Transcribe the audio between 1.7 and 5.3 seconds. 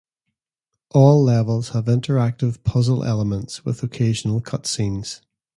have interactive puzzle elements with occasional cutscenes.